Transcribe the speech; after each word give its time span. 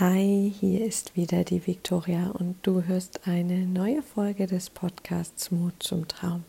Hi, 0.00 0.52
hier 0.58 0.84
ist 0.84 1.14
wieder 1.14 1.44
die 1.44 1.68
Victoria 1.68 2.32
und 2.32 2.56
du 2.62 2.82
hörst 2.82 3.28
eine 3.28 3.58
neue 3.64 4.02
Folge 4.02 4.48
des 4.48 4.68
Podcasts 4.68 5.52
Mut 5.52 5.74
zum 5.78 6.08
Traum. 6.08 6.42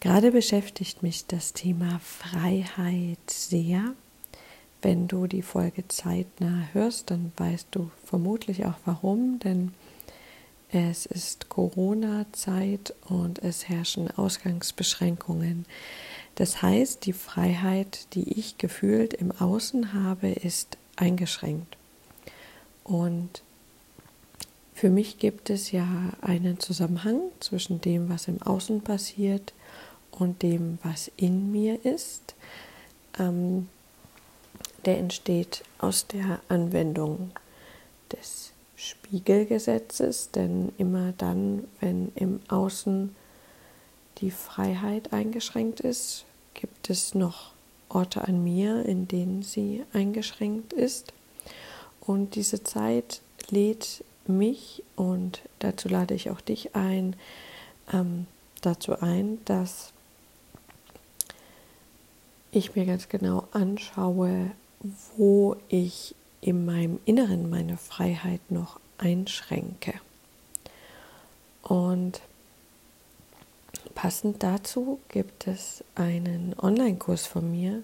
Gerade 0.00 0.32
beschäftigt 0.32 1.04
mich 1.04 1.26
das 1.26 1.52
Thema 1.52 2.00
Freiheit 2.00 3.18
sehr. 3.28 3.94
Wenn 4.82 5.06
du 5.06 5.28
die 5.28 5.42
Folge 5.42 5.86
zeitnah 5.86 6.66
hörst, 6.72 7.12
dann 7.12 7.30
weißt 7.36 7.68
du 7.70 7.92
vermutlich 8.04 8.66
auch 8.66 8.78
warum, 8.84 9.38
denn 9.38 9.72
es 10.72 11.06
ist 11.06 11.50
Corona-Zeit 11.50 12.94
und 13.08 13.44
es 13.44 13.68
herrschen 13.68 14.10
Ausgangsbeschränkungen. 14.10 15.66
Das 16.34 16.62
heißt, 16.62 17.06
die 17.06 17.12
Freiheit, 17.12 18.12
die 18.14 18.40
ich 18.40 18.58
gefühlt 18.58 19.14
im 19.14 19.30
Außen 19.30 19.92
habe, 19.92 20.30
ist 20.30 20.78
eingeschränkt. 21.00 21.76
Und 22.84 23.42
für 24.74 24.90
mich 24.90 25.18
gibt 25.18 25.50
es 25.50 25.72
ja 25.72 25.86
einen 26.20 26.58
Zusammenhang 26.58 27.20
zwischen 27.40 27.80
dem, 27.80 28.08
was 28.08 28.28
im 28.28 28.40
Außen 28.40 28.82
passiert 28.82 29.52
und 30.10 30.42
dem, 30.42 30.78
was 30.82 31.10
in 31.16 31.52
mir 31.52 31.84
ist. 31.84 32.34
Ähm, 33.18 33.68
der 34.84 34.98
entsteht 34.98 35.64
aus 35.78 36.06
der 36.06 36.40
Anwendung 36.48 37.32
des 38.10 38.52
Spiegelgesetzes, 38.76 40.30
denn 40.30 40.72
immer 40.78 41.12
dann, 41.18 41.64
wenn 41.80 42.12
im 42.14 42.40
Außen 42.48 43.14
die 44.18 44.30
Freiheit 44.30 45.12
eingeschränkt 45.12 45.80
ist, 45.80 46.24
gibt 46.54 46.88
es 46.88 47.14
noch 47.14 47.49
Orte 47.90 48.26
an 48.26 48.42
mir, 48.42 48.84
in 48.86 49.08
denen 49.08 49.42
sie 49.42 49.84
eingeschränkt 49.92 50.72
ist. 50.72 51.12
Und 52.00 52.34
diese 52.34 52.62
Zeit 52.64 53.20
lädt 53.50 54.04
mich 54.26 54.82
und 54.96 55.42
dazu 55.58 55.88
lade 55.88 56.14
ich 56.14 56.30
auch 56.30 56.40
dich 56.40 56.74
ein, 56.74 57.16
ähm, 57.92 58.26
dazu 58.62 59.00
ein, 59.00 59.38
dass 59.44 59.92
ich 62.52 62.74
mir 62.74 62.86
ganz 62.86 63.08
genau 63.08 63.48
anschaue, 63.52 64.50
wo 65.16 65.56
ich 65.68 66.14
in 66.40 66.64
meinem 66.64 66.98
Inneren 67.04 67.50
meine 67.50 67.76
Freiheit 67.76 68.40
noch 68.50 68.80
einschränke. 68.98 69.94
Und 71.62 72.20
Passend 73.94 74.42
dazu 74.42 75.00
gibt 75.08 75.46
es 75.46 75.84
einen 75.94 76.54
Online-Kurs 76.58 77.26
von 77.26 77.50
mir, 77.50 77.82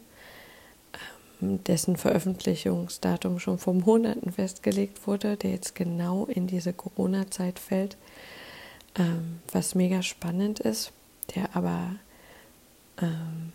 ähm, 1.43 1.63
dessen 1.65 1.97
Veröffentlichungsdatum 1.97 3.39
schon 3.39 3.59
vor 3.59 3.75
Monaten 3.75 4.33
festgelegt 4.33 5.07
wurde, 5.07 5.37
der 5.37 5.51
jetzt 5.51 5.75
genau 5.75 6.27
in 6.27 6.47
diese 6.47 6.73
Corona-Zeit 6.73 7.59
fällt, 7.59 7.97
ähm, 8.97 9.41
was 9.53 9.75
mega 9.75 10.03
spannend 10.03 10.61
ist, 10.61 10.93
der 11.35 11.55
aber 11.55 11.97
ähm, 13.01 13.53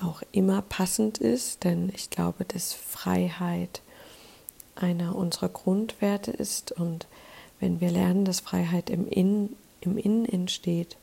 auch 0.00 0.22
immer 0.32 0.62
passend 0.62 1.18
ist, 1.18 1.64
denn 1.64 1.90
ich 1.94 2.10
glaube, 2.10 2.44
dass 2.44 2.72
Freiheit 2.72 3.82
einer 4.76 5.16
unserer 5.16 5.48
Grundwerte 5.48 6.30
ist 6.30 6.72
und 6.72 7.06
wenn 7.60 7.80
wir 7.80 7.90
lernen, 7.90 8.24
dass 8.24 8.40
Freiheit 8.40 8.90
im 8.90 9.08
Innen, 9.08 9.56
im 9.80 9.98
Innen 9.98 10.24
entsteht, 10.24 10.96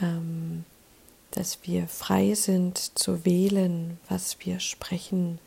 ähm, 0.00 0.64
dass 1.30 1.58
wir 1.64 1.88
frei 1.88 2.34
sind 2.34 2.78
zu 2.98 3.24
wählen, 3.24 3.98
was 4.08 4.36
wir 4.40 4.60
sprechen, 4.60 5.38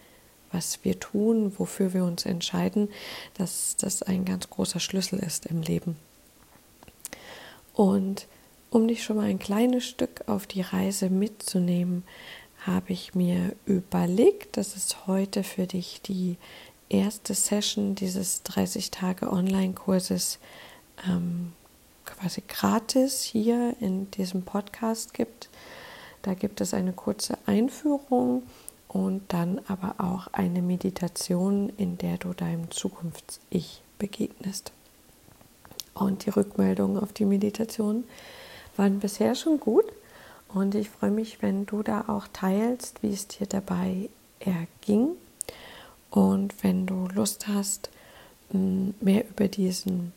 was 0.51 0.79
wir 0.83 0.99
tun, 0.99 1.53
wofür 1.57 1.93
wir 1.93 2.03
uns 2.03 2.25
entscheiden, 2.25 2.89
dass 3.35 3.75
das 3.77 4.03
ein 4.03 4.25
ganz 4.25 4.49
großer 4.49 4.79
Schlüssel 4.79 5.19
ist 5.19 5.45
im 5.45 5.61
Leben. 5.61 5.97
Und 7.73 8.27
um 8.69 8.87
dich 8.87 9.03
schon 9.03 9.17
mal 9.17 9.29
ein 9.29 9.39
kleines 9.39 9.85
Stück 9.85 10.23
auf 10.27 10.47
die 10.47 10.61
Reise 10.61 11.09
mitzunehmen, 11.09 12.03
habe 12.65 12.91
ich 12.91 13.15
mir 13.15 13.55
überlegt, 13.65 14.57
dass 14.57 14.75
es 14.75 15.07
heute 15.07 15.43
für 15.43 15.67
dich 15.67 16.01
die 16.01 16.37
erste 16.89 17.33
Session 17.33 17.95
dieses 17.95 18.43
30 18.43 18.91
Tage 18.91 19.31
Online-Kurses 19.31 20.39
ähm, 21.07 21.53
quasi 22.07 22.41
gratis 22.47 23.21
hier 23.21 23.75
in 23.79 24.09
diesem 24.11 24.43
Podcast 24.43 25.13
gibt. 25.13 25.49
Da 26.23 26.33
gibt 26.33 26.61
es 26.61 26.73
eine 26.73 26.93
kurze 26.93 27.37
Einführung 27.45 28.43
und 28.87 29.21
dann 29.27 29.61
aber 29.67 29.95
auch 29.99 30.27
eine 30.33 30.61
Meditation, 30.61 31.71
in 31.77 31.97
der 31.97 32.17
du 32.17 32.33
deinem 32.33 32.71
Zukunfts-Ich 32.71 33.81
begegnest. 33.99 34.71
Und 35.93 36.25
die 36.25 36.29
Rückmeldungen 36.29 37.01
auf 37.01 37.13
die 37.13 37.25
Meditation 37.25 38.03
waren 38.75 38.99
bisher 38.99 39.35
schon 39.35 39.59
gut. 39.59 39.85
Und 40.53 40.75
ich 40.75 40.89
freue 40.89 41.11
mich, 41.11 41.41
wenn 41.41 41.65
du 41.65 41.83
da 41.83 42.05
auch 42.07 42.27
teilst, 42.31 43.03
wie 43.03 43.11
es 43.11 43.27
dir 43.27 43.47
dabei 43.47 44.09
erging. 44.39 45.09
Und 46.09 46.63
wenn 46.63 46.85
du 46.85 47.07
Lust 47.13 47.47
hast, 47.47 47.89
mehr 48.51 49.27
über 49.29 49.47
diesen 49.47 50.13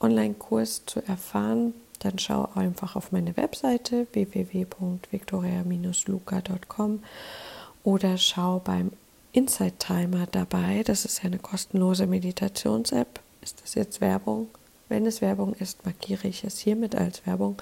Online-Kurs 0.00 0.86
zu 0.86 1.06
erfahren, 1.06 1.74
dann 2.00 2.18
schau 2.18 2.48
einfach 2.54 2.96
auf 2.96 3.12
meine 3.12 3.36
Webseite 3.36 4.06
www.victoria-luca.com 4.12 7.02
oder 7.84 8.18
schau 8.18 8.60
beim 8.60 8.92
Insight 9.32 9.78
Timer 9.78 10.26
dabei. 10.26 10.82
Das 10.84 11.04
ist 11.04 11.24
eine 11.24 11.38
kostenlose 11.38 12.06
Meditations-App. 12.06 13.20
Ist 13.42 13.62
das 13.62 13.74
jetzt 13.74 14.00
Werbung? 14.00 14.48
Wenn 14.88 15.06
es 15.06 15.20
Werbung 15.20 15.54
ist, 15.54 15.84
markiere 15.84 16.26
ich 16.26 16.42
es 16.42 16.58
hiermit 16.58 16.96
als 16.96 17.24
Werbung. 17.26 17.56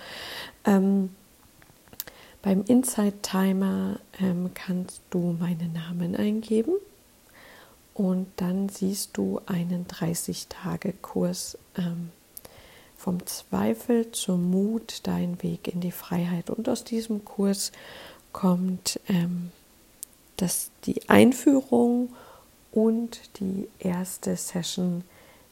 Ähm, 0.65 1.11
beim 2.41 2.65
Insight 2.65 3.23
Timer 3.23 3.99
ähm, 4.21 4.51
kannst 4.55 5.03
du 5.11 5.37
meinen 5.39 5.73
Namen 5.73 6.17
eingeben 6.17 6.73
und 7.95 8.29
dann 8.37 8.69
siehst 8.69 9.17
du 9.17 9.41
einen 9.47 9.87
30-Tage-Kurs 9.87 11.59
ähm, 11.77 12.11
vom 12.99 13.25
Zweifel 13.27 14.11
zum 14.11 14.51
Mut, 14.51 15.01
dein 15.05 15.41
Weg 15.43 15.69
in 15.69 15.81
die 15.81 15.93
Freiheit. 15.93 16.51
Und 16.51 16.69
aus 16.69 16.83
diesem 16.83 17.25
Kurs 17.25 17.71
kommt 18.33 19.01
ähm, 19.09 19.53
das, 20.37 20.71
die 20.85 21.09
Einführung 21.09 22.13
und 22.73 23.21
die 23.39 23.69
erste 23.79 24.37
Session, 24.37 25.05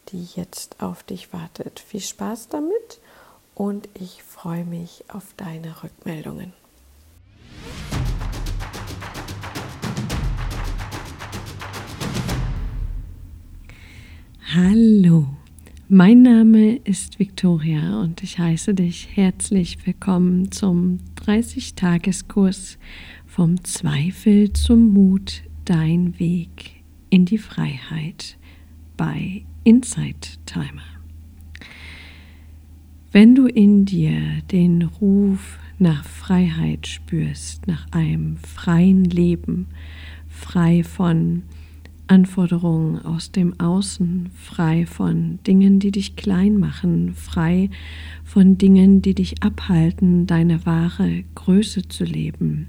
die 0.09 0.25
jetzt 0.35 0.83
auf 0.83 1.05
dich 1.05 1.33
wartet. 1.33 1.79
Viel 1.81 2.01
Spaß 2.01 2.49
damit 2.49 3.01
und 3.55 3.89
ich 3.95 4.25
freue 4.25 4.65
mich 4.65 5.05
auf 5.09 5.25
deine 5.37 5.83
Rückmeldungen. 5.83 6.53
Hallo. 14.53 15.36
Mein 15.89 16.23
Name 16.23 16.79
ist 16.79 17.21
Victoria 17.21 18.01
und 18.01 18.25
ich 18.25 18.41
heiße 18.41 18.75
dich 18.75 19.07
herzlich 19.15 19.87
willkommen 19.87 20.51
zum 20.51 20.99
30-Tageskurs 21.25 22.77
vom 23.25 23.63
Zweifel 23.63 24.53
zum 24.53 24.93
Mut, 24.93 25.45
dein 25.65 26.19
Weg 26.19 26.83
in 27.09 27.25
die 27.25 27.39
Freiheit 27.39 28.37
bei 28.97 29.45
Insight 29.63 30.41
Timer. 30.45 30.83
Wenn 33.13 33.37
du 33.37 33.47
in 33.47 33.85
dir 33.85 34.43
den 34.51 34.83
Ruf 34.83 35.61
nach 35.79 36.05
Freiheit 36.05 36.89
spürst, 36.89 37.69
nach 37.69 37.87
einem 37.93 38.39
freien 38.39 39.05
Leben, 39.05 39.69
frei 40.29 40.83
von 40.83 41.45
Anforderungen 42.09 43.05
aus 43.05 43.33
dem 43.33 43.59
Außen, 43.59 44.31
frei 44.35 44.87
von 44.87 45.39
Dingen, 45.47 45.81
die 45.81 45.91
dich 45.91 46.17
klein 46.17 46.59
machen, 46.59 47.15
frei 47.15 47.71
von 48.25 48.59
Dingen, 48.59 49.03
die 49.03 49.15
dich 49.15 49.43
abhalten, 49.43 50.27
deine 50.27 50.65
wahre 50.67 51.25
Größe 51.35 51.89
zu 51.89 52.05
leben, 52.05 52.69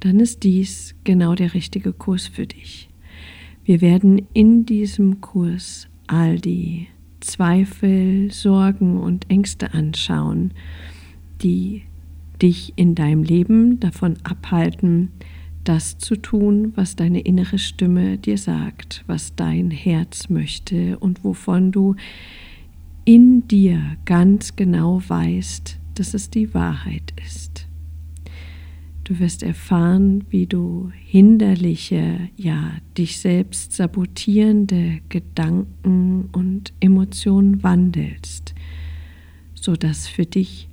dann 0.00 0.20
ist 0.20 0.42
dies 0.42 0.94
genau 1.04 1.34
der 1.34 1.54
richtige 1.54 1.92
Kurs 1.92 2.26
für 2.26 2.46
dich. 2.46 2.88
Wir 3.64 3.80
werden 3.80 4.26
in 4.34 4.66
diesem 4.66 5.20
Kurs 5.20 5.88
all 6.06 6.38
die 6.38 6.88
Zweifel, 7.20 8.30
Sorgen 8.30 9.00
und 9.00 9.30
Ängste 9.30 9.72
anschauen, 9.72 10.52
die 11.42 11.82
dich 12.42 12.74
in 12.76 12.94
deinem 12.94 13.22
Leben 13.22 13.80
davon 13.80 14.16
abhalten, 14.22 15.10
das 15.64 15.98
zu 15.98 16.16
tun, 16.16 16.72
was 16.76 16.96
deine 16.96 17.20
innere 17.20 17.58
Stimme 17.58 18.18
dir 18.18 18.38
sagt, 18.38 19.02
was 19.06 19.34
dein 19.34 19.70
Herz 19.70 20.28
möchte 20.28 20.98
und 20.98 21.24
wovon 21.24 21.72
du 21.72 21.96
in 23.04 23.46
dir 23.48 23.96
ganz 24.04 24.56
genau 24.56 25.02
weißt, 25.06 25.78
dass 25.94 26.14
es 26.14 26.30
die 26.30 26.54
Wahrheit 26.54 27.12
ist. 27.24 27.66
Du 29.04 29.18
wirst 29.18 29.42
erfahren, 29.42 30.24
wie 30.30 30.46
du 30.46 30.90
hinderliche, 31.04 32.30
ja, 32.36 32.72
dich 32.96 33.18
selbst 33.18 33.72
sabotierende 33.72 35.00
Gedanken 35.10 36.30
und 36.32 36.72
Emotionen 36.80 37.62
wandelst, 37.62 38.54
sodass 39.54 40.08
für 40.08 40.24
dich 40.24 40.68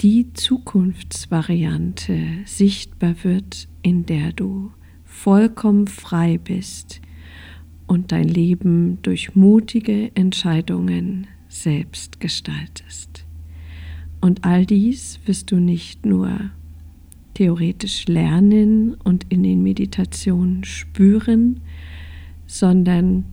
die 0.00 0.32
Zukunftsvariante 0.32 2.20
sichtbar 2.44 3.16
wird, 3.22 3.68
in 3.82 4.06
der 4.06 4.32
du 4.32 4.70
vollkommen 5.04 5.88
frei 5.88 6.38
bist 6.38 7.00
und 7.88 8.12
dein 8.12 8.28
Leben 8.28 8.98
durch 9.02 9.34
mutige 9.34 10.14
Entscheidungen 10.14 11.26
selbst 11.48 12.20
gestaltest. 12.20 13.24
Und 14.20 14.44
all 14.44 14.66
dies 14.66 15.18
wirst 15.26 15.50
du 15.50 15.56
nicht 15.56 16.06
nur 16.06 16.50
theoretisch 17.34 18.06
lernen 18.06 18.94
und 18.94 19.26
in 19.30 19.42
den 19.42 19.62
Meditationen 19.62 20.64
spüren, 20.64 21.60
sondern 22.46 23.24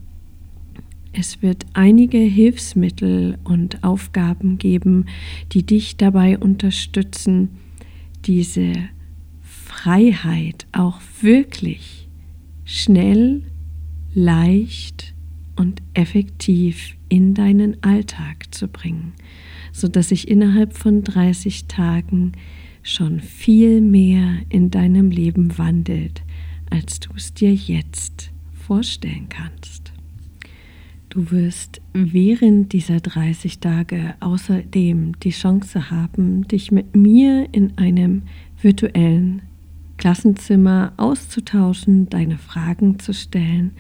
es 1.18 1.42
wird 1.42 1.66
einige 1.74 2.18
Hilfsmittel 2.18 3.38
und 3.46 3.84
Aufgaben 3.84 4.58
geben, 4.58 5.06
die 5.54 5.66
dich 5.66 5.96
dabei 5.96 6.38
unterstützen, 6.38 7.50
diese 8.26 8.74
Freiheit 9.42 10.68
auch 10.74 11.00
wirklich 11.22 12.10
schnell, 12.66 13.44
leicht 14.14 15.14
und 15.56 15.82
effektiv 15.94 16.96
in 17.08 17.34
deinen 17.34 17.82
Alltag 17.82 18.54
zu 18.54 18.68
bringen, 18.68 19.14
sodass 19.72 20.10
sich 20.10 20.28
innerhalb 20.28 20.76
von 20.76 21.04
30 21.04 21.68
Tagen 21.68 22.34
schon 22.84 23.22
viel 23.22 23.80
mehr 23.80 24.40
in 24.50 24.70
deinem 24.70 25.12
Leben 25.12 25.58
wandelt, 25.58 26.24
als 26.70 27.00
du 27.00 27.12
es 27.16 27.34
dir 27.34 27.54
jetzt 27.54 28.32
vorstellen 28.54 29.28
kannst. 29.30 29.85
Du 31.16 31.32
wirst 31.32 31.82
während 31.94 32.74
dieser 32.74 33.00
30 33.00 33.60
Tage 33.60 34.16
außerdem 34.20 35.18
die 35.22 35.30
Chance 35.30 35.90
haben, 35.90 36.46
dich 36.46 36.74
mit 36.74 36.94
mir 36.94 37.48
in 37.54 37.78
einem 37.78 38.24
virtuellen 38.62 39.42
Klassenzimmer 39.96 40.92
auszutauschen, 40.98 42.10
deine 42.10 42.38
Fragen 42.38 43.00
zu 43.00 43.14
stellen 43.14 43.72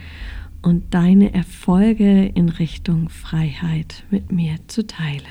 und 0.61 0.93
deine 0.93 1.33
Erfolge 1.33 2.25
in 2.27 2.47
Richtung 2.47 3.09
Freiheit 3.09 4.05
mit 4.09 4.31
mir 4.31 4.55
zu 4.67 4.87
teilen. 4.87 5.25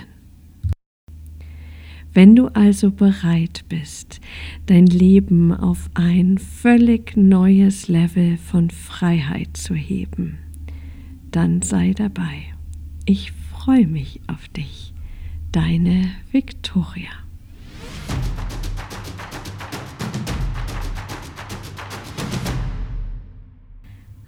Wenn 2.12 2.36
du 2.36 2.48
also 2.48 2.90
bereit 2.90 3.64
bist, 3.70 4.20
dein 4.66 4.86
Leben 4.86 5.54
auf 5.54 5.88
ein 5.94 6.36
völlig 6.36 7.16
neues 7.16 7.88
Level 7.88 8.36
von 8.36 8.68
Freiheit 8.68 9.56
zu 9.56 9.74
heben, 9.74 10.43
dann 11.34 11.62
sei 11.62 11.92
dabei. 11.96 12.44
Ich 13.06 13.32
freue 13.32 13.88
mich 13.88 14.20
auf 14.28 14.46
dich. 14.48 14.94
Deine 15.50 16.10
Victoria. 16.30 17.10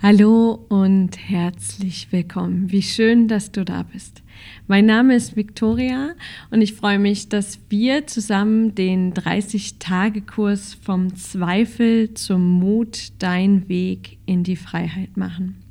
Hallo 0.03 0.67
und 0.69 1.17
herzlich 1.17 2.09
willkommen. 2.11 2.73
Wie 2.73 2.83
schön, 2.83 3.29
dass 3.29 3.53
du 3.53 3.65
da 3.65 3.85
bist. 3.85 4.23
Mein 4.67 4.87
Name 4.87 5.15
ist 5.15 5.37
Victoria 5.37 6.11
und 6.51 6.61
ich 6.61 6.75
freue 6.75 6.99
mich, 6.99 7.29
dass 7.29 7.61
wir 7.69 8.09
zusammen 8.09 8.75
den 8.75 9.15
30-Tage-Kurs 9.15 10.75
vom 10.75 11.15
Zweifel 11.15 12.15
zum 12.15 12.59
Mut, 12.59 13.13
dein 13.21 13.69
Weg 13.69 14.19
in 14.27 14.43
die 14.43 14.57
Freiheit 14.57 15.17
machen. 15.17 15.66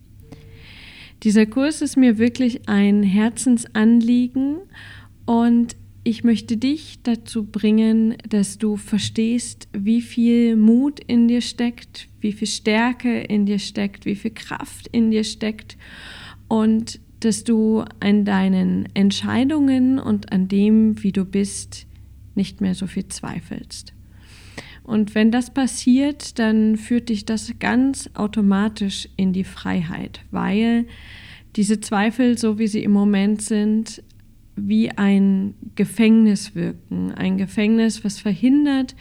Dieser 1.25 1.47
Kurs 1.47 1.81
ist 1.81 1.97
mir 1.97 2.19
wirklich 2.19 2.69
ein 2.69 3.01
Herzensanliegen 3.01 4.57
und 5.25 5.75
ich 6.03 6.23
möchte 6.23 6.55
dich 6.55 6.99
dazu 7.01 7.45
bringen, 7.45 8.15
dass 8.29 8.59
du 8.59 8.77
verstehst, 8.77 9.67
wie 9.73 10.03
viel 10.03 10.55
Mut 10.55 10.99
in 10.99 11.27
dir 11.27 11.41
steckt, 11.41 12.09
wie 12.21 12.31
viel 12.31 12.47
Stärke 12.47 13.21
in 13.21 13.47
dir 13.47 13.57
steckt, 13.57 14.05
wie 14.05 14.13
viel 14.13 14.35
Kraft 14.35 14.87
in 14.91 15.09
dir 15.09 15.23
steckt 15.23 15.77
und 16.47 16.99
dass 17.21 17.43
du 17.43 17.83
an 17.99 18.23
deinen 18.23 18.87
Entscheidungen 18.93 19.97
und 19.97 20.31
an 20.31 20.47
dem, 20.47 21.01
wie 21.01 21.11
du 21.11 21.25
bist, 21.25 21.87
nicht 22.35 22.61
mehr 22.61 22.75
so 22.75 22.85
viel 22.85 23.07
zweifelst. 23.07 23.94
Und 24.85 25.15
wenn 25.15 25.31
das 25.31 25.51
passiert, 25.51 26.37
dann 26.37 26.77
führt 26.77 27.09
dich 27.09 27.25
das 27.25 27.53
ganz 27.59 28.09
automatisch 28.13 29.09
in 29.17 29.33
die 29.33 29.43
Freiheit, 29.43 30.21
weil 30.31 30.85
diese 31.55 31.79
Zweifel, 31.79 32.37
so 32.37 32.59
wie 32.59 32.67
sie 32.67 32.83
im 32.83 32.91
Moment 32.91 33.41
sind, 33.41 34.03
wie 34.55 34.91
ein 34.91 35.55
Gefängnis 35.75 36.55
wirken. 36.55 37.11
Ein 37.11 37.37
Gefängnis, 37.37 38.03
was 38.03 38.19
verhindert, 38.19 38.95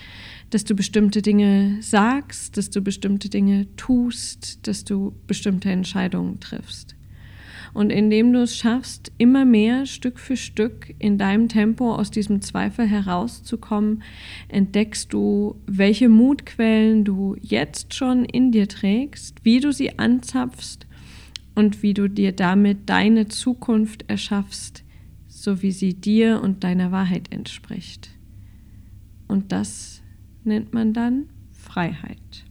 dass 0.51 0.65
du 0.65 0.75
bestimmte 0.75 1.23
Dinge 1.23 1.79
sagst, 1.81 2.57
dass 2.57 2.71
du 2.71 2.81
bestimmte 2.81 3.29
Dinge 3.29 3.67
tust, 3.77 4.67
dass 4.67 4.85
du 4.85 5.15
bestimmte 5.27 5.71
Entscheidungen 5.71 6.41
triffst. 6.41 6.97
Und 7.73 7.91
indem 7.91 8.33
du 8.33 8.43
es 8.43 8.57
schaffst, 8.57 9.13
immer 9.19 9.45
mehr 9.45 9.87
Stück 9.87 10.19
für 10.19 10.37
Stück 10.37 10.95
in 10.99 11.19
deinem 11.19 11.49
Tempo 11.49 11.95
aus 11.95 12.11
diesem 12.11 12.43
Zweifel 12.43 12.87
herauszukommen, 12.87 14.03
entdeckst 14.49 15.13
du, 15.13 15.57
welche 15.67 16.09
Mutquellen 16.09 17.05
du 17.05 17.37
jetzt 17.41 17.95
schon 17.95 18.25
in 18.25 18.53
dir 18.53 18.69
trägst, 18.69 19.45
wie 19.45 19.61
du 19.61 19.73
sie 19.73 19.99
anzapfst 19.99 20.87
und 21.55 21.83
wie 21.83 21.95
du 21.95 22.09
dir 22.09 22.33
damit 22.33 22.89
deine 22.91 23.29
Zukunft 23.29 24.05
erschaffst, 24.09 24.85
so 25.29 25.63
wie 25.63 25.73
sie 25.73 25.95
dir 25.95 26.41
und 26.43 26.65
deiner 26.65 26.93
Wahrheit 26.93 27.33
entspricht. 27.33 28.11
Und 29.29 29.53
das 29.53 30.03
nennt 30.45 30.73
man 30.73 30.93
dann 30.93 31.29
Freiheit. 31.53 32.45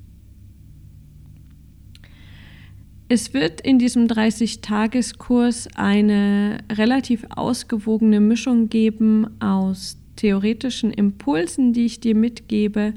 Es 3.14 3.32
wird 3.32 3.62
in 3.62 3.78
diesem 3.78 4.08
30-Tages-Kurs 4.08 5.68
eine 5.76 6.58
relativ 6.72 7.28
ausgewogene 7.30 8.20
Mischung 8.20 8.70
geben 8.70 9.40
aus 9.40 9.98
theoretischen 10.16 10.92
Impulsen, 10.92 11.74
die 11.74 11.86
ich 11.86 12.00
dir 12.00 12.16
mitgebe, 12.16 12.96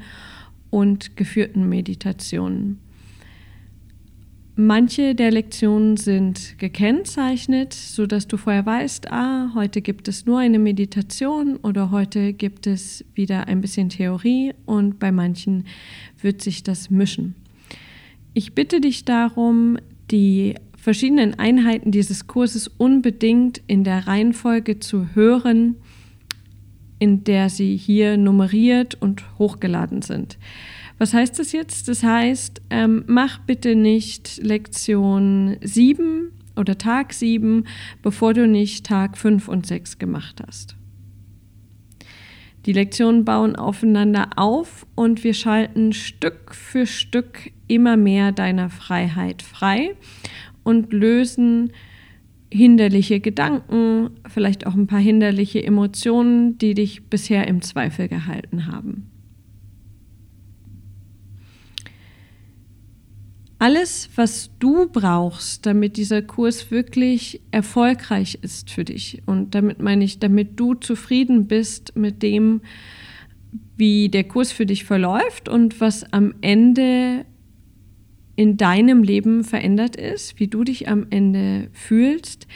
und 0.70 1.18
geführten 1.18 1.68
Meditationen. 1.68 2.78
Manche 4.54 5.14
der 5.14 5.32
Lektionen 5.32 5.98
sind 5.98 6.58
gekennzeichnet, 6.58 7.74
sodass 7.74 8.26
du 8.26 8.38
vorher 8.38 8.64
weißt, 8.64 9.12
ah, 9.12 9.50
heute 9.54 9.82
gibt 9.82 10.08
es 10.08 10.24
nur 10.24 10.38
eine 10.38 10.58
Meditation 10.58 11.58
oder 11.58 11.90
heute 11.90 12.32
gibt 12.32 12.66
es 12.66 13.04
wieder 13.12 13.48
ein 13.48 13.60
bisschen 13.60 13.90
Theorie 13.90 14.54
und 14.64 14.98
bei 14.98 15.12
manchen 15.12 15.66
wird 16.22 16.40
sich 16.40 16.62
das 16.62 16.88
mischen. 16.88 17.34
Ich 18.32 18.54
bitte 18.54 18.80
dich 18.80 19.04
darum, 19.04 19.76
die 20.10 20.54
verschiedenen 20.76 21.38
Einheiten 21.38 21.90
dieses 21.90 22.26
Kurses 22.26 22.68
unbedingt 22.68 23.60
in 23.66 23.82
der 23.82 24.06
Reihenfolge 24.06 24.78
zu 24.78 25.14
hören, 25.14 25.76
in 26.98 27.24
der 27.24 27.50
sie 27.50 27.76
hier 27.76 28.16
nummeriert 28.16 28.94
und 29.00 29.24
hochgeladen 29.38 30.02
sind. 30.02 30.38
Was 30.98 31.12
heißt 31.12 31.38
das 31.38 31.52
jetzt? 31.52 31.88
Das 31.88 32.02
heißt, 32.02 32.62
ähm, 32.70 33.04
mach 33.06 33.38
bitte 33.40 33.74
nicht 33.74 34.38
Lektion 34.42 35.56
7 35.60 36.32
oder 36.56 36.78
Tag 36.78 37.12
7, 37.12 37.66
bevor 38.02 38.32
du 38.32 38.46
nicht 38.46 38.86
Tag 38.86 39.18
5 39.18 39.48
und 39.48 39.66
6 39.66 39.98
gemacht 39.98 40.42
hast. 40.46 40.76
Die 42.64 42.72
Lektionen 42.72 43.24
bauen 43.24 43.54
aufeinander 43.56 44.30
auf 44.36 44.86
und 44.94 45.22
wir 45.22 45.34
schalten 45.34 45.92
Stück 45.92 46.54
für 46.54 46.86
Stück 46.86 47.52
immer 47.68 47.96
mehr 47.96 48.32
deiner 48.32 48.70
Freiheit 48.70 49.42
frei 49.42 49.94
und 50.62 50.92
lösen 50.92 51.72
hinderliche 52.52 53.20
Gedanken, 53.20 54.10
vielleicht 54.28 54.66
auch 54.66 54.74
ein 54.74 54.86
paar 54.86 55.00
hinderliche 55.00 55.62
Emotionen, 55.62 56.58
die 56.58 56.74
dich 56.74 57.04
bisher 57.06 57.48
im 57.48 57.60
Zweifel 57.60 58.08
gehalten 58.08 58.66
haben. 58.66 59.10
alles, 63.58 64.10
was 64.16 64.50
du 64.58 64.88
brauchst, 64.88 65.64
damit 65.66 65.96
dieser 65.96 66.22
Kurs 66.22 66.70
wirklich 66.70 67.40
erfolgreich 67.50 68.38
ist 68.42 68.70
für 68.70 68.84
dich. 68.84 69.22
Und 69.26 69.54
damit 69.54 69.80
meine 69.80 70.04
ich, 70.04 70.18
damit 70.18 70.60
du 70.60 70.74
zufrieden 70.74 71.46
bist 71.46 71.96
mit 71.96 72.22
dem, 72.22 72.60
wie 73.76 74.08
der 74.08 74.24
Kurs 74.24 74.52
für 74.52 74.66
dich 74.66 74.84
verläuft 74.84 75.48
und 75.48 75.80
was 75.80 76.12
am 76.12 76.34
Ende 76.42 77.24
in 78.36 78.58
deinem 78.58 79.02
Leben 79.02 79.44
verändert 79.44 79.96
ist, 79.96 80.38
wie 80.38 80.46
du 80.46 80.62
dich 80.62 80.88
am 80.88 81.06
Ende 81.10 81.68
fühlst, 81.72 82.46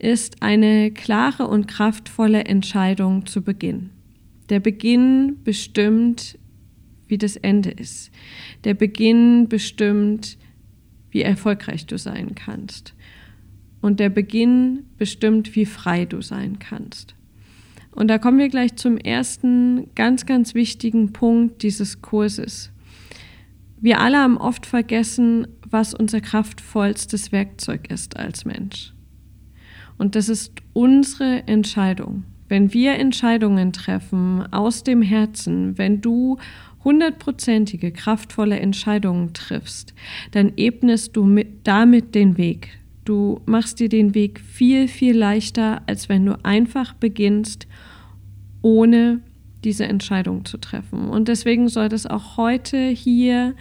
ist 0.00 0.42
eine 0.42 0.90
klare 0.90 1.46
und 1.46 1.68
kraftvolle 1.68 2.44
Entscheidung 2.44 3.26
zu 3.26 3.42
Beginn. 3.42 3.90
Der 4.48 4.60
Beginn 4.60 5.36
bestimmt, 5.44 6.38
wie 7.06 7.18
das 7.18 7.36
Ende 7.36 7.70
ist. 7.70 8.10
Der 8.64 8.74
Beginn 8.74 9.48
bestimmt, 9.48 10.38
wie 11.10 11.22
erfolgreich 11.22 11.86
du 11.86 11.98
sein 11.98 12.34
kannst. 12.34 12.94
Und 13.82 14.00
der 14.00 14.08
Beginn 14.08 14.84
bestimmt, 14.96 15.54
wie 15.54 15.66
frei 15.66 16.06
du 16.06 16.22
sein 16.22 16.58
kannst. 16.58 17.14
Und 17.92 18.08
da 18.08 18.18
kommen 18.18 18.38
wir 18.38 18.48
gleich 18.48 18.76
zum 18.76 18.98
ersten 18.98 19.94
ganz, 19.94 20.26
ganz 20.26 20.54
wichtigen 20.54 21.12
Punkt 21.12 21.62
dieses 21.62 22.02
Kurses. 22.02 22.70
Wir 23.80 24.00
alle 24.00 24.18
haben 24.18 24.38
oft 24.38 24.66
vergessen, 24.66 25.46
was 25.68 25.94
unser 25.94 26.20
kraftvollstes 26.20 27.32
Werkzeug 27.32 27.90
ist 27.90 28.16
als 28.16 28.44
Mensch. 28.44 28.94
Und 29.98 30.14
das 30.14 30.28
ist 30.28 30.52
unsere 30.72 31.46
Entscheidung. 31.46 32.24
Wenn 32.48 32.72
wir 32.72 32.94
Entscheidungen 32.94 33.72
treffen 33.72 34.52
aus 34.52 34.84
dem 34.84 35.02
Herzen, 35.02 35.78
wenn 35.78 36.00
du 36.00 36.38
hundertprozentige, 36.84 37.90
kraftvolle 37.90 38.60
Entscheidungen 38.60 39.32
triffst, 39.32 39.94
dann 40.30 40.52
ebnest 40.56 41.16
du 41.16 41.24
mit, 41.24 41.66
damit 41.66 42.14
den 42.14 42.38
Weg. 42.38 42.78
Du 43.04 43.40
machst 43.46 43.80
dir 43.80 43.88
den 43.88 44.14
Weg 44.14 44.40
viel, 44.40 44.86
viel 44.86 45.16
leichter, 45.16 45.82
als 45.86 46.08
wenn 46.08 46.24
du 46.24 46.44
einfach 46.44 46.94
beginnst, 46.94 47.66
ohne 48.62 49.20
diese 49.66 49.84
Entscheidung 49.84 50.44
zu 50.44 50.58
treffen. 50.58 51.08
Und 51.08 51.26
deswegen 51.26 51.68
soll 51.68 51.88
das 51.88 52.06
auch 52.06 52.36
heute 52.36 52.88
hier 52.88 53.56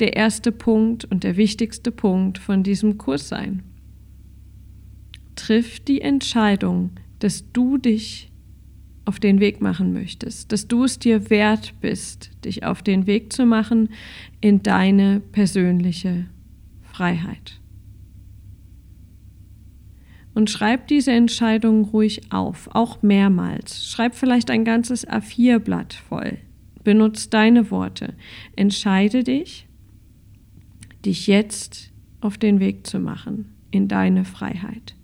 der 0.00 0.16
erste 0.16 0.50
Punkt 0.50 1.04
und 1.04 1.22
der 1.22 1.36
wichtigste 1.36 1.92
Punkt 1.92 2.38
von 2.38 2.64
diesem 2.64 2.98
Kurs 2.98 3.28
sein. 3.28 3.62
Triff 5.36 5.78
die 5.78 6.00
Entscheidung, 6.00 6.90
dass 7.20 7.52
du 7.52 7.78
dich 7.78 8.32
auf 9.04 9.20
den 9.20 9.38
Weg 9.38 9.60
machen 9.60 9.92
möchtest, 9.92 10.50
dass 10.50 10.66
du 10.66 10.82
es 10.82 10.98
dir 10.98 11.30
wert 11.30 11.74
bist, 11.80 12.32
dich 12.44 12.64
auf 12.64 12.82
den 12.82 13.06
Weg 13.06 13.32
zu 13.32 13.46
machen 13.46 13.90
in 14.40 14.64
deine 14.64 15.20
persönliche 15.20 16.26
Freiheit. 16.82 17.61
Und 20.34 20.50
schreib 20.50 20.88
diese 20.88 21.12
Entscheidung 21.12 21.84
ruhig 21.84 22.32
auf, 22.32 22.68
auch 22.72 23.02
mehrmals. 23.02 23.86
Schreib 23.86 24.14
vielleicht 24.14 24.50
ein 24.50 24.64
ganzes 24.64 25.06
A4-Blatt 25.06 25.92
voll. 25.92 26.38
Benutz 26.84 27.28
deine 27.28 27.70
Worte. 27.70 28.14
Entscheide 28.56 29.24
dich, 29.24 29.66
dich 31.04 31.26
jetzt 31.26 31.90
auf 32.20 32.38
den 32.38 32.60
Weg 32.60 32.86
zu 32.86 32.98
machen 32.98 33.52
in 33.70 33.88
deine 33.88 34.24
Freiheit. 34.24 34.94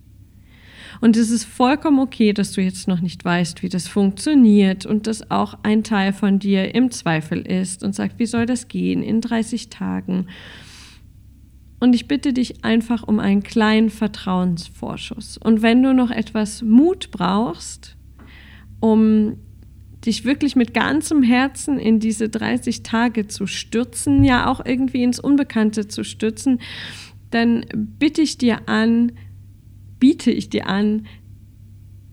Und 1.00 1.16
es 1.16 1.30
ist 1.30 1.44
vollkommen 1.44 2.00
okay, 2.00 2.32
dass 2.32 2.52
du 2.52 2.62
jetzt 2.62 2.88
noch 2.88 3.00
nicht 3.00 3.24
weißt, 3.24 3.62
wie 3.62 3.68
das 3.68 3.86
funktioniert 3.86 4.86
und 4.86 5.06
dass 5.06 5.30
auch 5.30 5.58
ein 5.62 5.84
Teil 5.84 6.12
von 6.12 6.38
dir 6.38 6.74
im 6.74 6.90
Zweifel 6.90 7.40
ist 7.40 7.84
und 7.84 7.94
sagt, 7.94 8.18
wie 8.18 8.26
soll 8.26 8.46
das 8.46 8.68
gehen 8.68 9.02
in 9.02 9.20
30 9.20 9.68
Tagen? 9.68 10.26
Und 11.80 11.94
ich 11.94 12.08
bitte 12.08 12.32
dich 12.32 12.64
einfach 12.64 13.04
um 13.04 13.20
einen 13.20 13.42
kleinen 13.42 13.90
Vertrauensvorschuss. 13.90 15.38
Und 15.38 15.62
wenn 15.62 15.82
du 15.82 15.94
noch 15.94 16.10
etwas 16.10 16.62
Mut 16.62 17.10
brauchst, 17.10 17.96
um 18.80 19.36
dich 20.04 20.24
wirklich 20.24 20.56
mit 20.56 20.74
ganzem 20.74 21.22
Herzen 21.22 21.78
in 21.78 22.00
diese 22.00 22.28
30 22.28 22.82
Tage 22.82 23.26
zu 23.26 23.46
stürzen, 23.46 24.24
ja 24.24 24.50
auch 24.50 24.64
irgendwie 24.64 25.02
ins 25.02 25.20
Unbekannte 25.20 25.88
zu 25.88 26.04
stürzen, 26.04 26.60
dann 27.30 27.64
bitte 27.74 28.22
ich 28.22 28.38
dir 28.38 28.68
an, 28.68 29.12
biete 29.98 30.30
ich 30.30 30.50
dir 30.50 30.68
an, 30.68 31.06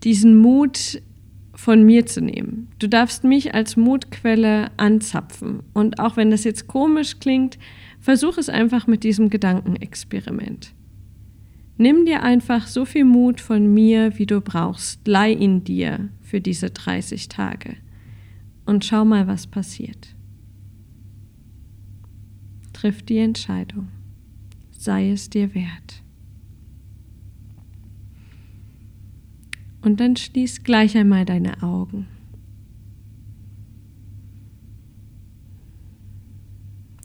diesen 0.02 0.38
Mut 0.38 1.00
von 1.56 1.84
mir 1.84 2.06
zu 2.06 2.20
nehmen. 2.20 2.68
Du 2.78 2.88
darfst 2.88 3.24
mich 3.24 3.54
als 3.54 3.76
Mutquelle 3.76 4.70
anzapfen. 4.76 5.62
Und 5.72 5.98
auch 5.98 6.16
wenn 6.16 6.30
das 6.30 6.44
jetzt 6.44 6.66
komisch 6.68 7.18
klingt, 7.18 7.58
versuch 7.98 8.38
es 8.38 8.48
einfach 8.48 8.86
mit 8.86 9.04
diesem 9.04 9.30
Gedankenexperiment. 9.30 10.74
Nimm 11.78 12.06
dir 12.06 12.22
einfach 12.22 12.66
so 12.66 12.84
viel 12.84 13.04
Mut 13.04 13.40
von 13.40 13.72
mir, 13.72 14.18
wie 14.18 14.26
du 14.26 14.40
brauchst. 14.40 15.06
Leih 15.06 15.32
ihn 15.32 15.64
dir 15.64 16.08
für 16.22 16.40
diese 16.40 16.70
30 16.70 17.28
Tage. 17.28 17.76
Und 18.64 18.84
schau 18.84 19.04
mal, 19.04 19.26
was 19.26 19.46
passiert. 19.46 20.14
Triff 22.72 23.02
die 23.02 23.18
Entscheidung. 23.18 23.88
Sei 24.70 25.10
es 25.10 25.30
dir 25.30 25.54
wert. 25.54 26.02
Und 29.82 30.00
dann 30.00 30.16
schließ 30.16 30.64
gleich 30.64 30.96
einmal 30.96 31.24
deine 31.24 31.62
Augen. 31.62 32.06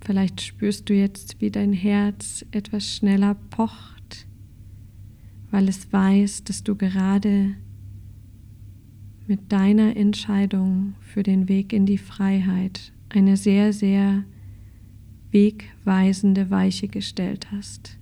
Vielleicht 0.04 0.42
spürst 0.42 0.90
du 0.90 0.94
jetzt, 0.94 1.40
wie 1.42 1.52
dein 1.52 1.74
Herz 1.74 2.44
etwas 2.52 2.88
schneller 2.88 3.36
pocht, 3.52 4.28
weil 5.52 5.70
es 5.70 5.94
weiß, 5.94 6.44
dass 6.44 6.64
du 6.64 6.76
gerade 6.76 7.56
mit 9.28 9.52
deiner 9.52 9.96
Entscheidung 9.96 10.96
für 11.00 11.24
den 11.24 11.48
Weg 11.48 11.72
in 11.72 11.86
die 11.86 12.00
Freiheit 12.00 12.92
eine 13.10 13.38
sehr, 13.38 13.74
sehr 13.74 14.24
wegweisende 15.32 16.50
Weiche 16.50 16.88
gestellt 16.88 17.52
hast. 17.52 17.98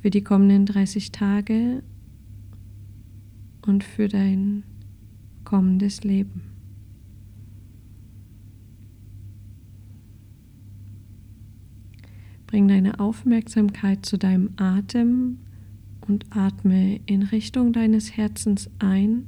Für 0.00 0.10
die 0.10 0.22
kommenden 0.22 0.66
30 0.66 1.12
Tage 1.12 1.82
und 3.66 3.84
für 3.84 4.08
dein 4.08 4.62
kommendes 5.44 6.04
Leben. 6.04 6.42
Bring 12.46 12.68
deine 12.68 13.00
Aufmerksamkeit 13.00 14.06
zu 14.06 14.16
deinem 14.16 14.50
Atem 14.56 15.38
und 16.02 16.26
atme 16.30 17.00
in 17.06 17.22
Richtung 17.22 17.72
deines 17.72 18.16
Herzens 18.16 18.70
ein 18.78 19.26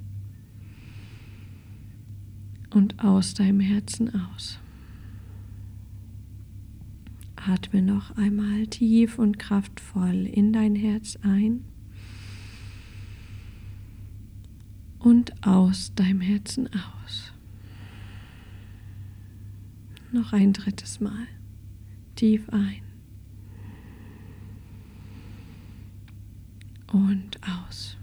und 2.71 3.03
aus 3.03 3.35
deinem 3.35 3.61
Herzen 3.61 4.15
aus. 4.15 4.61
Atme 7.37 7.83
noch 7.83 8.17
einmal 8.17 8.67
tief 8.67 9.19
und 9.19 9.39
kraftvoll 9.39 10.27
in 10.27 10.53
dein 10.53 10.75
Herz 10.75 11.19
ein 11.23 11.65
und 15.07 15.47
aus 15.47 15.95
deinem 15.95 16.21
Herzen 16.21 16.69
aus. 16.75 17.33
Noch 20.11 20.33
ein 20.33 20.53
drittes 20.53 20.99
Mal. 20.99 21.29
Tief 22.17 22.49
ein. 22.51 22.83
Und 26.93 27.39
aus. 27.69 27.97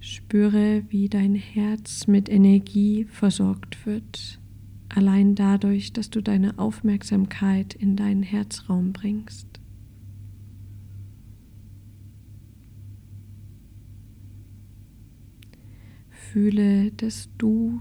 Spüre, 0.00 0.84
wie 0.88 1.10
dein 1.10 1.34
Herz 1.34 2.06
mit 2.06 2.30
Energie 2.30 3.04
versorgt 3.04 3.84
wird, 3.84 4.40
allein 4.88 5.34
dadurch, 5.34 5.92
dass 5.92 6.08
du 6.08 6.22
deine 6.22 6.58
Aufmerksamkeit 6.58 7.74
in 7.74 7.94
deinen 7.94 8.22
Herzraum 8.22 8.94
bringst. 8.94 9.60
Fühle, 16.32 16.92
dass 16.92 17.30
du 17.38 17.80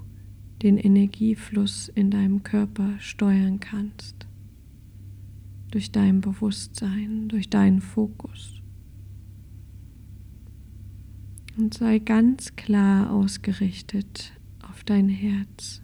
den 0.62 0.78
Energiefluss 0.78 1.90
in 1.90 2.12
deinem 2.12 2.44
Körper 2.44 2.98
steuern 3.00 3.60
kannst. 3.60 4.26
Durch 5.72 5.92
dein 5.92 6.22
Bewusstsein, 6.22 7.28
durch 7.28 7.50
deinen 7.50 7.82
Fokus. 7.82 8.62
Und 11.58 11.74
sei 11.74 12.00
ganz 12.00 12.56
klar 12.56 13.12
ausgerichtet 13.12 14.32
auf 14.62 14.84
dein 14.86 15.10
Herz. 15.10 15.82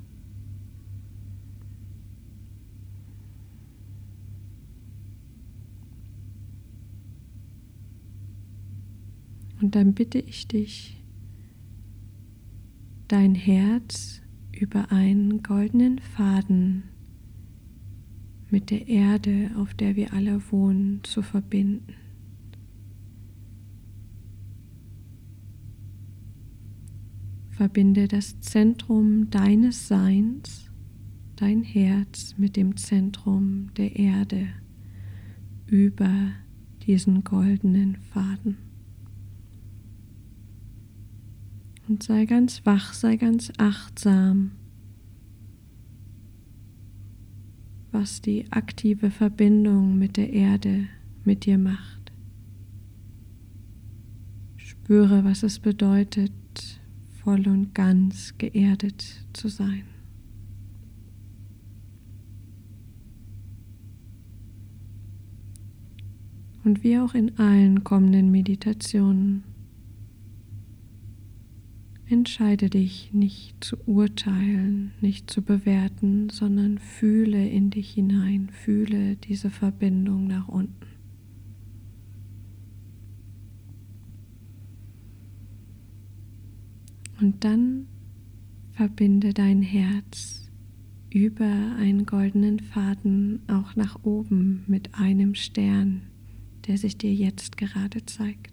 Und 9.62 9.76
dann 9.76 9.94
bitte 9.94 10.20
ich 10.20 10.48
dich, 10.48 11.03
dein 13.08 13.36
Herz 13.36 14.22
über 14.52 14.92
einen 14.92 15.44
goldenen 15.44 16.00
Faden 16.00 16.84
mit 18.50 18.70
der 18.70 18.88
Erde, 18.88 19.52
auf 19.58 19.74
der 19.74 19.96
wir 19.96 20.14
alle 20.14 20.40
wohnen, 20.52 21.00
zu 21.04 21.22
verbinden. 21.22 21.96
Verbinde 27.50 28.08
das 28.08 28.40
Zentrum 28.42 29.30
deines 29.30 29.88
Seins, 29.88 30.72
dein 31.36 31.64
Herz 31.64 32.36
mit 32.38 32.56
dem 32.56 32.78
Zentrum 32.78 33.74
der 33.76 33.96
Erde 33.96 34.48
über 35.68 36.32
diesen 36.86 37.24
goldenen 37.24 37.96
Faden. 37.96 38.73
und 41.94 42.02
sei 42.02 42.26
ganz 42.26 42.66
wach, 42.66 42.92
sei 42.92 43.18
ganz 43.18 43.52
achtsam, 43.60 44.54
was 47.92 48.20
die 48.20 48.52
aktive 48.52 49.12
Verbindung 49.12 50.00
mit 50.00 50.18
der 50.18 50.34
Erde 50.34 50.88
mit 51.24 51.46
dir 51.46 51.60
macht. 51.60 52.12
Spüre, 54.58 55.24
was 55.24 55.44
es 55.44 55.60
bedeutet, 55.60 56.32
voll 57.24 57.48
und 57.48 57.76
ganz 57.76 58.40
geerdet 58.40 59.06
zu 59.34 59.48
sein. 59.48 59.84
Und 66.64 66.84
wie 66.84 66.98
auch 66.98 67.14
in 67.14 67.38
allen 67.38 67.84
kommenden 67.84 68.32
Meditationen 68.32 69.53
entscheide 72.14 72.70
dich 72.70 73.12
nicht 73.12 73.64
zu 73.64 73.76
urteilen, 73.88 74.92
nicht 75.02 75.30
zu 75.30 75.42
bewerten, 75.42 76.30
sondern 76.30 76.78
fühle 76.78 77.50
in 77.50 77.72
dich 77.72 77.90
hinein, 77.90 78.50
fühle 78.52 79.16
diese 79.16 79.50
Verbindung 79.50 80.28
nach 80.28 80.48
unten. 80.48 80.86
Und 87.20 87.44
dann 87.44 87.88
verbinde 88.72 89.34
dein 89.34 89.62
Herz 89.62 90.52
über 91.10 91.76
einen 91.78 92.06
goldenen 92.06 92.60
Faden 92.60 93.42
auch 93.48 93.76
nach 93.76 94.04
oben 94.04 94.64
mit 94.68 94.94
einem 94.94 95.34
Stern, 95.34 96.04
der 96.68 96.78
sich 96.78 96.98
dir 96.98 97.14
jetzt 97.14 97.58
gerade 97.58 98.06
zeigt. 98.06 98.53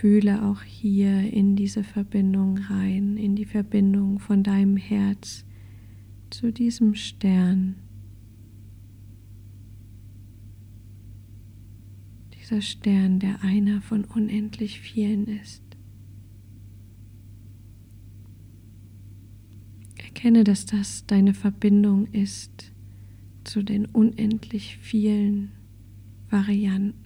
Fühle 0.00 0.46
auch 0.46 0.62
hier 0.62 1.30
in 1.30 1.56
diese 1.56 1.84
Verbindung 1.84 2.56
rein, 2.56 3.18
in 3.18 3.36
die 3.36 3.44
Verbindung 3.44 4.18
von 4.18 4.42
deinem 4.42 4.78
Herz 4.78 5.44
zu 6.30 6.54
diesem 6.54 6.94
Stern. 6.94 7.74
Dieser 12.32 12.62
Stern, 12.62 13.18
der 13.18 13.42
einer 13.42 13.82
von 13.82 14.06
unendlich 14.06 14.80
vielen 14.80 15.26
ist. 15.26 15.62
Erkenne, 19.98 20.44
dass 20.44 20.64
das 20.64 21.04
deine 21.04 21.34
Verbindung 21.34 22.06
ist 22.06 22.72
zu 23.44 23.62
den 23.62 23.84
unendlich 23.84 24.78
vielen 24.78 25.50
Varianten, 26.30 26.99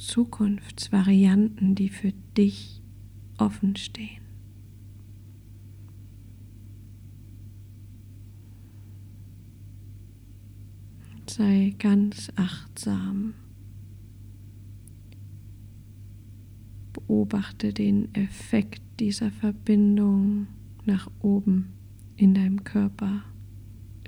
Zukunftsvarianten, 0.00 1.74
die 1.74 1.88
für 1.88 2.12
dich 2.36 2.82
offen 3.38 3.76
stehen. 3.76 4.20
Sei 11.26 11.76
ganz 11.78 12.32
achtsam. 12.34 13.34
Beobachte 16.92 17.72
den 17.72 18.12
Effekt 18.16 18.82
dieser 18.98 19.30
Verbindung 19.30 20.48
nach 20.86 21.08
oben 21.20 21.72
in 22.16 22.34
deinem 22.34 22.64
Körper, 22.64 23.22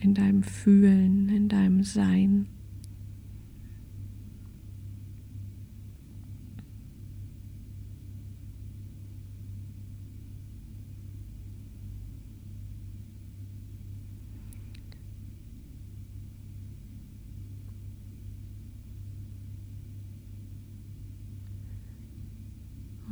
in 0.00 0.14
deinem 0.14 0.42
Fühlen, 0.42 1.28
in 1.28 1.48
deinem 1.48 1.84
Sein. 1.84 2.48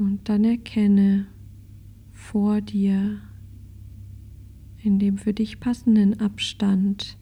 Und 0.00 0.30
dann 0.30 0.44
erkenne 0.44 1.26
vor 2.10 2.62
dir 2.62 3.20
in 4.82 4.98
dem 4.98 5.18
für 5.18 5.34
dich 5.34 5.60
passenden 5.60 6.18
Abstand 6.20 7.18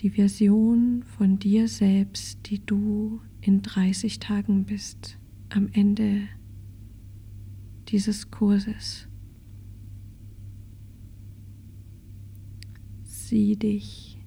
die 0.00 0.10
Version 0.10 1.02
von 1.02 1.38
dir 1.38 1.66
selbst, 1.66 2.50
die 2.50 2.58
du 2.58 3.22
in 3.40 3.62
30 3.62 4.18
Tagen 4.18 4.66
bist, 4.66 5.18
am 5.48 5.70
Ende 5.72 6.28
dieses 7.88 8.30
Kurses. 8.30 9.08
Sieh 13.02 13.56
dich 13.56 14.18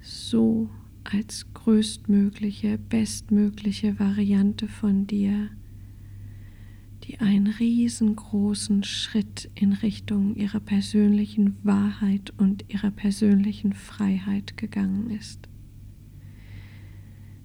so 0.00 0.68
als 1.14 1.46
größtmögliche, 1.54 2.76
bestmögliche 2.76 3.98
Variante 3.98 4.66
von 4.66 5.06
dir 5.06 5.50
die 7.04 7.20
einen 7.20 7.48
riesengroßen 7.48 8.82
Schritt 8.82 9.50
in 9.54 9.74
Richtung 9.74 10.34
ihrer 10.36 10.60
persönlichen 10.60 11.56
Wahrheit 11.62 12.32
und 12.38 12.64
ihrer 12.68 12.90
persönlichen 12.90 13.74
Freiheit 13.74 14.56
gegangen 14.56 15.10
ist. 15.10 15.48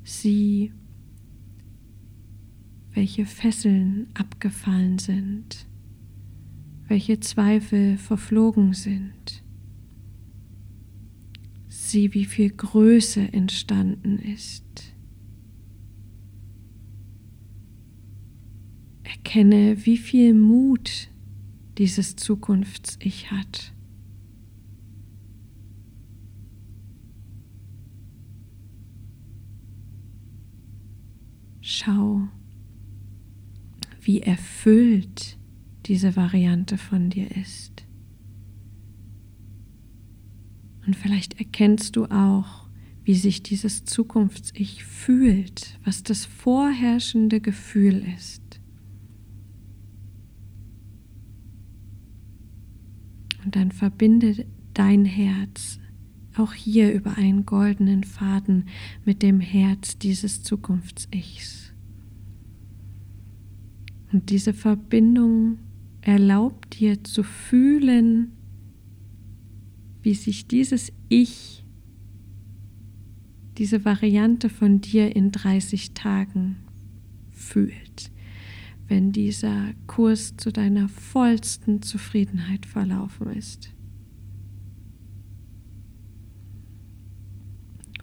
Sie, 0.03 0.71
welche 2.93 3.25
Fesseln 3.25 4.07
abgefallen 4.13 4.97
sind, 4.97 5.67
welche 6.87 7.19
Zweifel 7.19 7.97
verflogen 7.97 8.73
sind, 8.73 9.43
sie, 11.89 12.13
wie 12.13 12.25
viel 12.25 12.49
Größe 12.49 13.33
entstanden 13.33 14.19
ist 14.19 14.93
Erkenne, 19.29 19.85
wie 19.85 19.97
viel 19.97 20.33
Mut 20.33 21.09
dieses 21.77 22.15
Zukunfts-Ich 22.15 23.29
hat. 23.29 23.73
Schau, 31.61 32.27
wie 34.01 34.21
erfüllt 34.21 35.37
diese 35.85 36.15
Variante 36.15 36.79
von 36.79 37.11
dir 37.11 37.29
ist. 37.35 37.85
Und 40.89 40.95
vielleicht 40.95 41.37
erkennst 41.37 41.97
du 41.97 42.05
auch, 42.05 42.67
wie 43.03 43.13
sich 43.13 43.43
dieses 43.43 43.85
Zukunfts-Ich 43.85 44.83
fühlt, 44.83 45.77
was 45.85 46.01
das 46.01 46.25
vorherrschende 46.25 47.41
Gefühl 47.41 48.03
ist. 48.17 48.59
Und 53.45 53.55
dann 53.55 53.71
verbinde 53.71 54.47
dein 54.73 55.05
Herz 55.05 55.79
auch 56.35 56.53
hier 56.53 56.91
über 56.91 57.19
einen 57.19 57.45
goldenen 57.45 58.03
Faden 58.03 58.65
mit 59.05 59.21
dem 59.21 59.41
Herz 59.41 59.99
dieses 59.99 60.41
Zukunfts-Ichs. 60.41 61.71
Und 64.11 64.31
diese 64.31 64.55
Verbindung 64.55 65.59
erlaubt 66.01 66.79
dir 66.79 67.03
zu 67.03 67.21
fühlen, 67.21 68.31
wie 70.01 70.13
sich 70.13 70.47
dieses 70.47 70.91
Ich, 71.09 71.65
diese 73.57 73.83
Variante 73.85 74.49
von 74.49 74.81
dir 74.81 75.15
in 75.15 75.31
30 75.31 75.93
Tagen 75.93 76.57
fühlt 77.31 78.11
wenn 78.89 79.11
dieser 79.11 79.73
Kurs 79.85 80.35
zu 80.35 80.51
deiner 80.51 80.89
vollsten 80.89 81.83
Zufriedenheit 81.83 82.65
verlaufen 82.65 83.29
ist. 83.29 83.73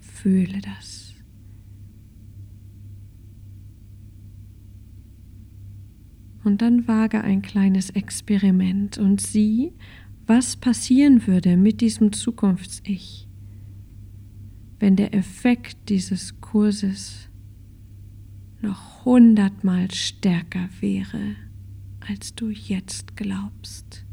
Fühle 0.01 0.61
das. 0.61 1.15
Und 6.45 6.63
dann 6.63 6.87
wage 6.87 7.21
ein 7.21 7.43
kleines 7.43 7.91
Experiment 7.91 8.99
und 8.99 9.21
sieh, 9.21 9.73
was 10.27 10.57
passieren 10.57 11.27
würde 11.27 11.57
mit 11.57 11.81
diesem 11.81 12.13
Zukunfts-Ich, 12.13 13.29
wenn 14.81 14.97
der 14.97 15.15
Effekt 15.15 15.89
dieses 15.89 16.41
Kurses 16.41 17.29
noch 18.61 19.05
hundertmal 19.05 19.91
stärker 19.93 20.69
wäre, 20.81 21.37
als 22.01 22.35
du 22.35 22.51
jetzt 22.51 23.17
glaubst. 23.17 24.05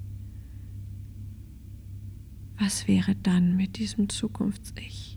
Was 2.59 2.87
wäre 2.87 3.15
dann 3.15 3.57
mit 3.57 3.77
diesem 3.77 4.07
Zukunfts-Ich? 4.07 5.12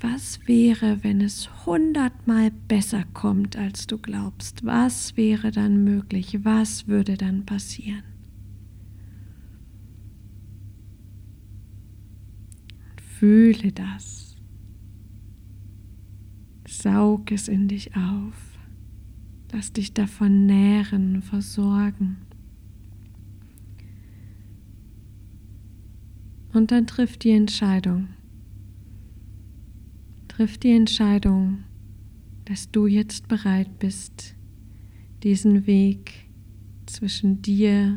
Was 0.00 0.46
wäre, 0.46 1.02
wenn 1.02 1.20
es 1.20 1.66
hundertmal 1.66 2.50
besser 2.50 3.04
kommt, 3.14 3.56
als 3.56 3.86
du 3.86 3.98
glaubst? 3.98 4.64
Was 4.64 5.16
wäre 5.16 5.50
dann 5.50 5.84
möglich? 5.84 6.44
Was 6.44 6.86
würde 6.86 7.16
dann 7.16 7.46
passieren? 7.46 8.02
Fühle 13.18 13.72
das. 13.72 14.36
Saug 16.68 17.32
es 17.32 17.48
in 17.48 17.68
dich 17.68 17.96
auf. 17.96 18.58
Lass 19.52 19.72
dich 19.72 19.94
davon 19.94 20.44
nähren, 20.44 21.22
versorgen. 21.22 22.18
Und 26.52 26.70
dann 26.70 26.86
triff 26.86 27.16
die 27.16 27.30
Entscheidung. 27.30 28.08
Triff 30.36 30.58
die 30.58 30.72
Entscheidung, 30.72 31.64
dass 32.44 32.70
du 32.70 32.86
jetzt 32.86 33.26
bereit 33.26 33.78
bist, 33.78 34.34
diesen 35.22 35.66
Weg 35.66 36.12
zwischen 36.84 37.40
dir 37.40 37.96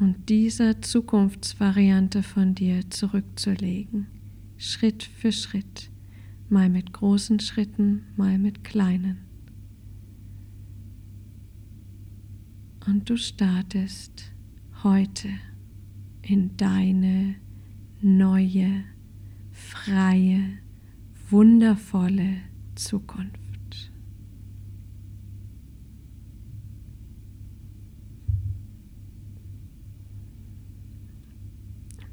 und 0.00 0.28
dieser 0.28 0.82
Zukunftsvariante 0.82 2.24
von 2.24 2.56
dir 2.56 2.90
zurückzulegen. 2.90 4.08
Schritt 4.56 5.04
für 5.04 5.30
Schritt, 5.30 5.92
mal 6.48 6.68
mit 6.68 6.92
großen 6.92 7.38
Schritten, 7.38 8.06
mal 8.16 8.38
mit 8.38 8.64
kleinen. 8.64 9.18
Und 12.88 13.08
du 13.08 13.16
startest 13.16 14.32
heute 14.82 15.28
in 16.22 16.56
deine 16.56 17.36
neue, 18.00 18.82
freie, 19.52 20.58
wundervolle 21.30 22.38
Zukunft. 22.74 23.92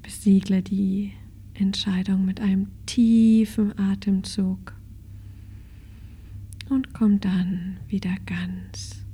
Besiegle 0.01 0.61
die 0.61 1.13
Entscheidung 1.53 2.25
mit 2.25 2.41
einem 2.41 2.67
tiefen 2.85 3.77
Atemzug 3.79 4.73
und 6.69 6.93
komm 6.93 7.19
dann 7.21 7.77
wieder 7.87 8.15
ganz 8.25 9.05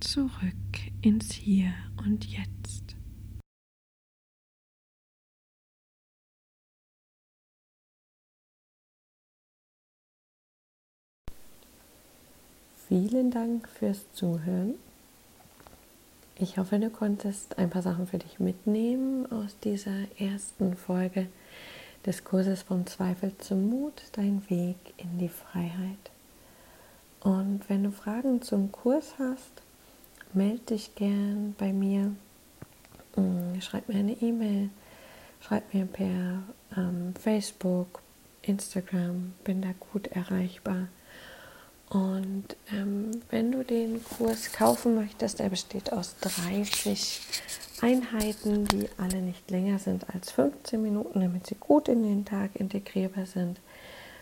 zurück 0.00 0.32
ins 1.00 1.32
Hier 1.32 1.72
und 2.04 2.26
Jetzt. 2.26 2.89
Vielen 12.90 13.30
Dank 13.30 13.68
fürs 13.68 14.12
Zuhören. 14.14 14.74
Ich 16.40 16.58
hoffe, 16.58 16.76
du 16.80 16.90
konntest 16.90 17.56
ein 17.56 17.70
paar 17.70 17.82
Sachen 17.82 18.08
für 18.08 18.18
dich 18.18 18.40
mitnehmen 18.40 19.30
aus 19.30 19.56
dieser 19.62 20.08
ersten 20.18 20.76
Folge 20.76 21.28
des 22.04 22.24
Kurses 22.24 22.62
vom 22.62 22.88
Zweifel 22.88 23.30
zum 23.38 23.70
Mut, 23.70 23.92
dein 24.10 24.42
Weg 24.50 24.74
in 24.96 25.20
die 25.20 25.28
Freiheit. 25.28 26.10
Und 27.20 27.60
wenn 27.68 27.84
du 27.84 27.92
Fragen 27.92 28.42
zum 28.42 28.72
Kurs 28.72 29.14
hast, 29.20 29.62
melde 30.32 30.74
dich 30.74 30.92
gern 30.96 31.54
bei 31.58 31.72
mir, 31.72 32.10
mm, 33.14 33.60
schreib 33.60 33.88
mir 33.88 34.00
eine 34.00 34.20
E-Mail, 34.20 34.68
schreib 35.40 35.72
mir 35.72 35.86
per 35.86 36.42
ähm, 36.76 37.14
Facebook, 37.14 38.02
Instagram, 38.42 39.32
bin 39.44 39.62
da 39.62 39.68
gut 39.78 40.08
erreichbar. 40.08 40.88
Und 41.90 42.56
ähm, 42.72 43.20
wenn 43.30 43.50
du 43.50 43.64
den 43.64 44.04
Kurs 44.04 44.52
kaufen 44.52 44.94
möchtest, 44.94 45.40
der 45.40 45.48
besteht 45.50 45.92
aus 45.92 46.14
30 46.20 47.20
Einheiten, 47.80 48.64
die 48.66 48.88
alle 48.96 49.20
nicht 49.20 49.50
länger 49.50 49.80
sind 49.80 50.08
als 50.14 50.30
15 50.30 50.80
Minuten, 50.80 51.20
damit 51.20 51.48
sie 51.48 51.56
gut 51.56 51.88
in 51.88 52.04
den 52.04 52.24
Tag 52.24 52.54
integrierbar 52.54 53.26
sind, 53.26 53.58